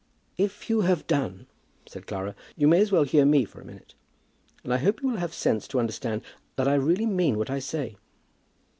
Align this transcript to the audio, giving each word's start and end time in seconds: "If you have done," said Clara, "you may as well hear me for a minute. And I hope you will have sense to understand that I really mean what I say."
"If 0.35 0.67
you 0.67 0.81
have 0.81 1.05
done," 1.05 1.45
said 1.85 2.07
Clara, 2.07 2.33
"you 2.57 2.67
may 2.67 2.81
as 2.81 2.91
well 2.91 3.03
hear 3.03 3.23
me 3.23 3.45
for 3.45 3.61
a 3.61 3.65
minute. 3.65 3.93
And 4.63 4.73
I 4.73 4.77
hope 4.77 4.99
you 5.03 5.09
will 5.09 5.17
have 5.17 5.31
sense 5.31 5.67
to 5.67 5.79
understand 5.79 6.23
that 6.55 6.67
I 6.67 6.73
really 6.73 7.05
mean 7.05 7.37
what 7.37 7.51
I 7.51 7.59
say." 7.59 7.97